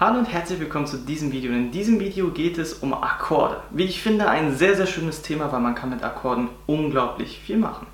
Hallo 0.00 0.20
und 0.20 0.26
herzlich 0.26 0.60
willkommen 0.60 0.86
zu 0.86 0.96
diesem 0.96 1.32
Video. 1.32 1.50
In 1.50 1.72
diesem 1.72 1.98
Video 1.98 2.28
geht 2.28 2.56
es 2.56 2.72
um 2.74 2.94
Akkorde. 2.94 3.56
Wie 3.70 3.82
ich 3.82 4.00
finde, 4.00 4.28
ein 4.28 4.54
sehr, 4.54 4.76
sehr 4.76 4.86
schönes 4.86 5.22
Thema, 5.22 5.50
weil 5.50 5.58
man 5.58 5.74
kann 5.74 5.90
mit 5.90 6.04
Akkorden 6.04 6.50
unglaublich 6.66 7.40
viel 7.40 7.56
machen. 7.56 7.88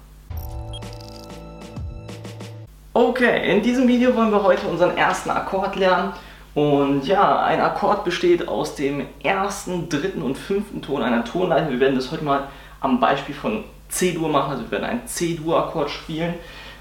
Okay, 2.92 3.50
in 3.50 3.62
diesem 3.62 3.88
Video 3.88 4.14
wollen 4.14 4.32
wir 4.32 4.42
heute 4.42 4.66
unseren 4.66 4.98
ersten 4.98 5.30
Akkord 5.30 5.76
lernen. 5.76 6.12
Und 6.54 7.06
ja, 7.06 7.42
ein 7.42 7.62
Akkord 7.62 8.04
besteht 8.04 8.48
aus 8.48 8.74
dem 8.74 9.06
ersten, 9.22 9.88
dritten 9.88 10.20
und 10.20 10.36
fünften 10.36 10.82
Ton 10.82 11.00
einer 11.00 11.24
Tonleiter. 11.24 11.70
Wir 11.70 11.80
werden 11.80 11.94
das 11.94 12.12
heute 12.12 12.24
mal 12.24 12.48
am 12.82 13.00
Beispiel 13.00 13.34
von 13.34 13.64
C-Dur 13.88 14.28
machen. 14.28 14.50
Also 14.50 14.64
wir 14.64 14.72
werden 14.72 14.84
einen 14.84 15.06
C-Dur-Akkord 15.06 15.88
spielen. 15.88 16.34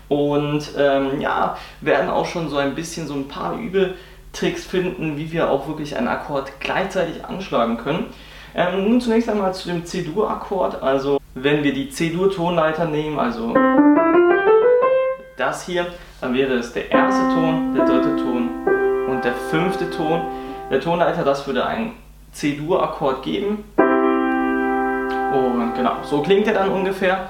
Und 0.10 0.74
ähm, 0.78 1.22
ja, 1.22 1.58
werden 1.80 2.10
auch 2.10 2.26
schon 2.26 2.50
so 2.50 2.58
ein 2.58 2.76
bisschen 2.76 3.08
so 3.08 3.14
ein 3.14 3.30
paar 3.30 3.58
Übe 3.58 3.94
Tricks 4.34 4.66
finden, 4.66 5.18
wie 5.18 5.32
wir 5.32 5.50
auch 5.50 5.68
wirklich 5.68 5.96
einen 5.96 6.08
Akkord 6.08 6.60
gleichzeitig 6.60 7.24
anschlagen 7.24 7.78
können. 7.78 8.08
Ähm, 8.56 8.84
nun 8.84 9.00
zunächst 9.00 9.30
einmal 9.30 9.54
zu 9.54 9.70
dem 9.70 9.86
C-Dur-Akkord. 9.86 10.84
Also 10.84 11.20
wenn 11.36 11.64
wir 11.64 11.74
die 11.74 11.90
C-Dur-Tonleiter 11.90 12.86
nehmen, 12.86 13.20
also 13.20 13.54
das 15.38 15.66
hier, 15.66 15.88
dann 16.22 16.34
wäre 16.34 16.54
es 16.56 16.74
der 16.74 16.92
erste 16.92 17.22
Ton, 17.34 17.74
der 17.76 17.86
dritte 17.86 18.16
Ton 18.18 18.50
und 19.08 19.24
der 19.24 19.34
fünfte 19.34 19.90
Ton. 19.90 20.22
Der 20.70 20.80
Tonleiter, 20.80 21.24
das 21.24 21.46
würde 21.48 21.66
einen 21.66 21.94
C-Dur-Akkord 22.32 23.24
geben. 23.24 23.64
Und 25.34 25.74
genau, 25.76 25.96
so 26.04 26.22
klingt 26.22 26.48
er 26.48 26.54
dann 26.54 26.70
ungefähr. 26.70 27.30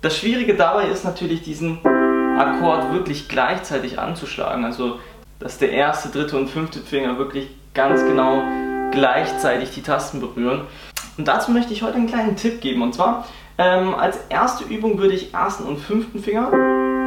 Das 0.00 0.16
Schwierige 0.16 0.54
dabei 0.54 0.86
ist 0.86 1.04
natürlich, 1.04 1.42
diesen 1.42 1.78
Akkord 2.38 2.92
wirklich 2.92 3.28
gleichzeitig 3.28 3.98
anzuschlagen. 3.98 4.64
Also 4.64 4.98
dass 5.38 5.58
der 5.58 5.72
erste, 5.72 6.08
dritte 6.08 6.36
und 6.36 6.48
fünfte 6.48 6.80
Finger 6.80 7.18
wirklich 7.18 7.48
ganz 7.74 8.00
genau 8.02 8.42
gleichzeitig 8.92 9.70
die 9.72 9.82
Tasten 9.82 10.20
berühren. 10.20 10.62
Und 11.18 11.28
dazu 11.28 11.50
möchte 11.50 11.72
ich 11.72 11.82
heute 11.82 11.96
einen 11.96 12.06
kleinen 12.06 12.36
Tipp 12.36 12.60
geben. 12.60 12.82
Und 12.82 12.94
zwar, 12.94 13.26
ähm, 13.58 13.94
als 13.94 14.18
erste 14.28 14.64
Übung 14.64 14.98
würde 14.98 15.14
ich 15.14 15.34
ersten 15.34 15.64
und 15.64 15.78
fünften 15.78 16.18
Finger 16.18 16.50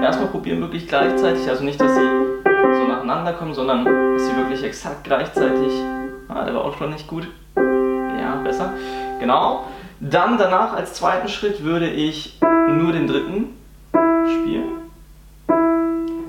erstmal 0.01 0.27
probieren, 0.27 0.61
wirklich 0.61 0.87
gleichzeitig. 0.87 1.49
Also 1.49 1.63
nicht, 1.63 1.79
dass 1.79 1.93
sie 1.93 2.01
so 2.43 2.87
nacheinander 2.87 3.33
kommen, 3.33 3.53
sondern 3.53 3.85
dass 3.85 4.27
sie 4.27 4.35
wirklich 4.37 4.63
exakt 4.63 5.03
gleichzeitig. 5.03 5.71
Ah, 6.29 6.45
der 6.45 6.53
war 6.53 6.65
auch 6.65 6.77
schon 6.77 6.91
nicht 6.91 7.07
gut. 7.07 7.27
Ja, 7.55 8.41
besser. 8.43 8.73
Genau. 9.19 9.65
Dann 9.99 10.37
danach 10.37 10.73
als 10.73 10.93
zweiten 10.93 11.27
Schritt 11.27 11.63
würde 11.63 11.89
ich 11.89 12.39
nur 12.67 12.91
den 12.91 13.07
dritten 13.07 13.55
spielen. 14.25 14.63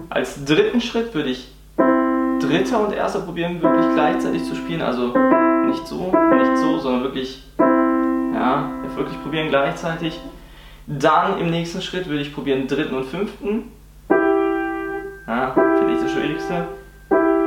Als 0.08 0.44
dritten 0.44 0.80
Schritt 0.80 1.14
würde 1.14 1.30
ich 1.30 1.52
dritter 2.40 2.84
und 2.84 2.92
erster 2.92 3.20
probieren 3.20 3.60
wirklich 3.60 3.86
gleichzeitig 3.94 4.44
zu 4.44 4.54
spielen. 4.54 4.82
Also 4.82 5.14
nicht 5.66 5.86
so, 5.86 6.12
nicht 6.34 6.58
so, 6.58 6.78
sondern 6.78 7.02
wirklich, 7.02 7.44
ja, 7.58 8.70
wirklich 8.96 9.20
probieren 9.22 9.48
gleichzeitig. 9.48 10.20
Dann 10.86 11.38
im 11.38 11.50
nächsten 11.50 11.82
Schritt 11.82 12.08
würde 12.08 12.22
ich 12.22 12.34
probieren 12.34 12.66
dritten 12.66 12.94
und 12.94 13.04
fünften. 13.04 13.72
Ja, 14.08 15.54
vielleicht 15.54 16.04
das 16.04 16.12
Schwierigste. 16.12 16.68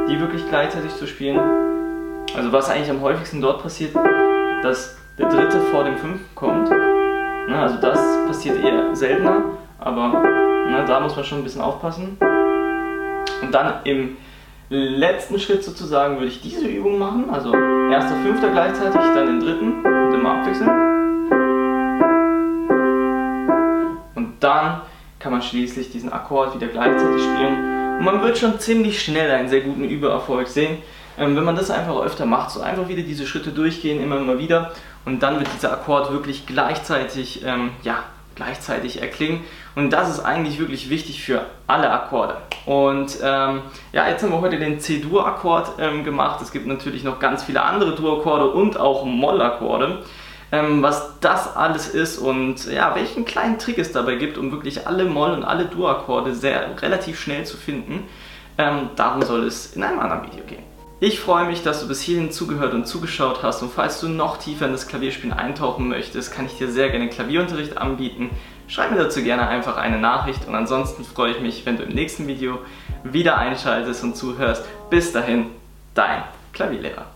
Die 0.07 0.19
wirklich 0.19 0.47
gleichzeitig 0.47 0.95
zu 0.95 1.07
spielen. 1.07 1.39
Also 2.35 2.51
was 2.51 2.69
eigentlich 2.69 2.91
am 2.91 3.01
häufigsten 3.01 3.41
dort 3.41 3.63
passiert, 3.63 3.95
dass 4.63 4.97
der 5.17 5.29
dritte 5.29 5.59
vor 5.71 5.83
dem 5.83 5.97
fünften 5.97 6.35
kommt. 6.35 6.69
Na, 6.69 7.63
also 7.63 7.77
das 7.81 7.99
passiert 8.27 8.63
eher 8.63 8.95
seltener, 8.95 9.43
aber 9.79 10.23
na, 10.69 10.85
da 10.85 10.99
muss 10.99 11.15
man 11.15 11.25
schon 11.25 11.39
ein 11.39 11.43
bisschen 11.43 11.61
aufpassen. 11.61 12.17
Und 13.41 13.51
dann 13.51 13.73
im 13.83 14.17
letzten 14.77 15.37
Schritt 15.37 15.63
sozusagen 15.63 16.15
würde 16.15 16.27
ich 16.27 16.41
diese 16.41 16.65
Übung 16.65 16.97
machen, 16.97 17.29
also 17.29 17.53
erster, 17.91 18.15
fünfter 18.23 18.51
gleichzeitig, 18.51 19.01
dann 19.13 19.27
den 19.27 19.39
dritten 19.41 19.85
und 19.85 20.13
immer 20.13 20.31
abwechseln. 20.35 20.69
Und 24.15 24.35
dann 24.39 24.81
kann 25.19 25.33
man 25.33 25.41
schließlich 25.41 25.91
diesen 25.91 26.11
Akkord 26.11 26.55
wieder 26.55 26.67
gleichzeitig 26.67 27.21
spielen. 27.21 27.97
Und 27.97 28.05
man 28.05 28.21
wird 28.23 28.37
schon 28.37 28.59
ziemlich 28.59 29.01
schnell 29.01 29.29
einen 29.29 29.49
sehr 29.49 29.61
guten 29.61 29.83
Übererfolg 29.83 30.47
sehen, 30.47 30.77
ähm, 31.17 31.35
wenn 31.35 31.43
man 31.43 31.57
das 31.57 31.69
einfach 31.69 31.99
öfter 32.01 32.25
macht. 32.25 32.51
So 32.51 32.61
einfach 32.61 32.87
wieder 32.87 33.03
diese 33.03 33.27
Schritte 33.27 33.51
durchgehen, 33.51 34.01
immer 34.01 34.19
mal 34.19 34.39
wieder. 34.39 34.71
Und 35.03 35.21
dann 35.21 35.37
wird 35.37 35.49
dieser 35.53 35.73
Akkord 35.73 36.13
wirklich 36.13 36.47
gleichzeitig, 36.47 37.43
ähm, 37.45 37.71
ja, 37.83 38.05
gleichzeitig 38.35 39.01
erklingen. 39.01 39.41
Und 39.75 39.91
das 39.91 40.09
ist 40.09 40.19
eigentlich 40.19 40.59
wirklich 40.59 40.89
wichtig 40.89 41.23
für 41.23 41.45
alle 41.67 41.89
Akkorde. 41.89 42.37
Und 42.65 43.17
ähm, 43.23 43.61
ja, 43.93 44.07
jetzt 44.07 44.23
haben 44.23 44.31
wir 44.31 44.41
heute 44.41 44.59
den 44.59 44.79
C-Dur-Akkord 44.79 45.73
ähm, 45.79 46.03
gemacht. 46.03 46.41
Es 46.41 46.51
gibt 46.51 46.67
natürlich 46.67 47.03
noch 47.03 47.19
ganz 47.19 47.43
viele 47.43 47.63
andere 47.63 47.95
Dur-Akkorde 47.95 48.51
und 48.51 48.79
auch 48.79 49.05
Moll-Akkorde. 49.05 49.99
Ähm, 50.53 50.83
was 50.83 51.19
das 51.21 51.55
alles 51.55 51.87
ist 51.87 52.17
und 52.17 52.65
ja, 52.69 52.93
welchen 52.93 53.23
kleinen 53.23 53.57
Trick 53.57 53.77
es 53.77 53.93
dabei 53.93 54.15
gibt, 54.15 54.37
um 54.37 54.51
wirklich 54.51 54.85
alle 54.85 55.05
Moll- 55.05 55.31
und 55.31 55.45
alle 55.45 55.65
Dur-Akkorde 55.65 56.35
sehr 56.35 56.81
relativ 56.81 57.19
schnell 57.21 57.45
zu 57.45 57.55
finden. 57.55 58.07
Ähm, 58.57 58.89
darum 58.97 59.21
soll 59.21 59.45
es 59.45 59.75
in 59.77 59.83
einem 59.83 59.99
anderen 59.99 60.23
Video 60.23 60.43
gehen. 60.43 60.70
Ich 61.03 61.19
freue 61.19 61.45
mich, 61.45 61.63
dass 61.63 61.81
du 61.81 61.87
bis 61.87 61.99
hierhin 61.99 62.29
zugehört 62.29 62.75
und 62.75 62.85
zugeschaut 62.85 63.41
hast 63.41 63.63
und 63.63 63.73
falls 63.73 63.99
du 63.99 64.07
noch 64.07 64.37
tiefer 64.37 64.67
in 64.67 64.71
das 64.71 64.85
Klavierspielen 64.85 65.35
eintauchen 65.35 65.87
möchtest, 65.87 66.31
kann 66.31 66.45
ich 66.45 66.59
dir 66.59 66.71
sehr 66.71 66.91
gerne 66.91 67.09
Klavierunterricht 67.09 67.79
anbieten. 67.79 68.29
Schreib 68.67 68.91
mir 68.91 68.99
dazu 68.99 69.23
gerne 69.23 69.47
einfach 69.47 69.77
eine 69.77 69.97
Nachricht 69.97 70.47
und 70.47 70.53
ansonsten 70.53 71.03
freue 71.03 71.31
ich 71.31 71.41
mich, 71.41 71.65
wenn 71.65 71.77
du 71.77 71.81
im 71.81 71.95
nächsten 71.95 72.27
Video 72.27 72.59
wieder 73.03 73.39
einschaltest 73.39 74.03
und 74.03 74.15
zuhörst. 74.15 74.63
Bis 74.91 75.11
dahin, 75.11 75.47
dein 75.95 76.21
Klavierlehrer. 76.53 77.07